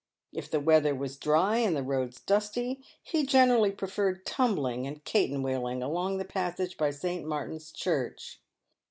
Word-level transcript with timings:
If 0.33 0.49
the 0.49 0.59
weather 0.59 0.95
was 0.95 1.15
dry 1.15 1.57
and 1.57 1.75
the 1.75 1.83
roads 1.83 2.19
dusty, 2.21 2.81
he 3.03 3.23
gene 3.23 3.51
rally 3.51 3.69
preferred" 3.71 4.25
tumbling" 4.25 4.87
and" 4.87 5.05
caten 5.05 5.43
wheeling" 5.43 5.83
along 5.83 6.17
the 6.17 6.25
passage 6.25 6.75
by 6.75 6.89
St. 6.89 7.23
Martin's 7.23 7.71
Church. 7.71 8.39